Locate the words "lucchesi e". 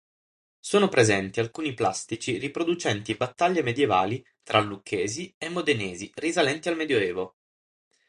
4.59-5.47